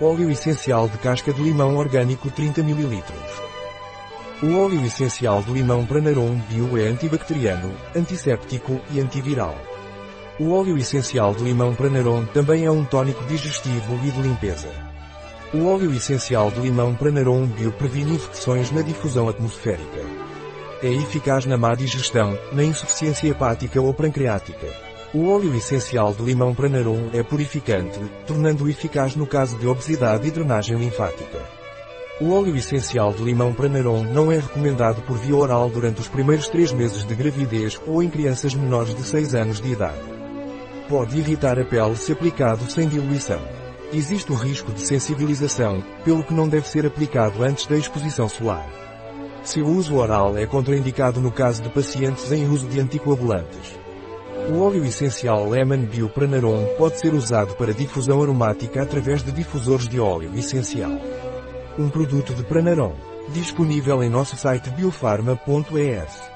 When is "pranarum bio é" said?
5.86-6.88